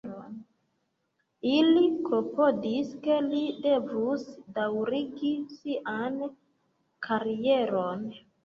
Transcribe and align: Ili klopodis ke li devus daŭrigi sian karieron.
Ili 1.49 1.83
klopodis 2.07 2.89
ke 3.05 3.19
li 3.27 3.43
devus 3.67 4.25
daŭrigi 4.57 5.35
sian 5.55 6.21
karieron. 7.09 8.07